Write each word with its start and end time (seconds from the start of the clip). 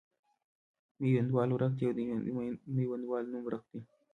میوندوال 1.01 1.49
ورک 1.53 1.73
دی 1.79 1.85
او 2.13 2.19
د 2.25 2.27
میوندوال 2.75 3.23
نوم 3.31 3.43
ورک 3.45 3.63
دی. 3.71 3.79